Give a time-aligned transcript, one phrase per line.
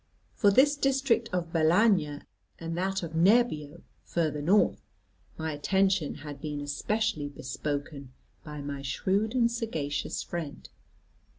[0.33, 2.23] For this district of Balagna,
[2.57, 4.81] and that of Nebbio further north,
[5.37, 8.11] my attention had been especially bespoken
[8.43, 10.67] by my shrewd and sagacious friend.